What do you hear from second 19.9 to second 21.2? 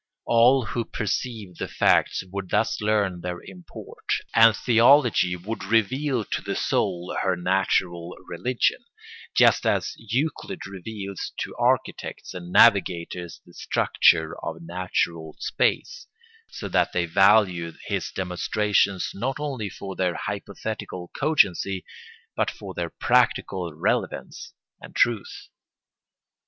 their hypothetical